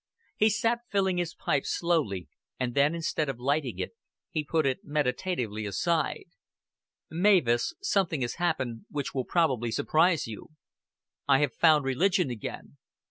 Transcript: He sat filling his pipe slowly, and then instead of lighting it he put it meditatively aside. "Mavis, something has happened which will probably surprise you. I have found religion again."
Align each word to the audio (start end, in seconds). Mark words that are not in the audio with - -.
He 0.35 0.49
sat 0.49 0.79
filling 0.89 1.17
his 1.17 1.35
pipe 1.35 1.63
slowly, 1.63 2.27
and 2.59 2.73
then 2.73 2.95
instead 2.95 3.29
of 3.29 3.37
lighting 3.37 3.77
it 3.77 3.91
he 4.31 4.43
put 4.43 4.65
it 4.65 4.79
meditatively 4.83 5.63
aside. 5.67 6.23
"Mavis, 7.11 7.75
something 7.83 8.21
has 8.21 8.37
happened 8.41 8.85
which 8.89 9.13
will 9.13 9.25
probably 9.25 9.69
surprise 9.69 10.25
you. 10.25 10.47
I 11.27 11.37
have 11.37 11.53
found 11.53 11.85
religion 11.85 12.31
again." 12.31 12.77